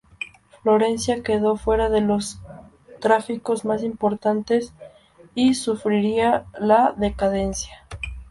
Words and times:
Florencia 0.63 1.21
quedó 1.21 1.57
fuera 1.57 1.87
de 1.87 2.01
los 2.01 2.39
tráficos 2.99 3.65
más 3.65 3.83
importantes, 3.83 4.73
y 5.35 5.53
sufriría 5.53 6.45
la 6.59 6.95
decadencia. 6.97 7.85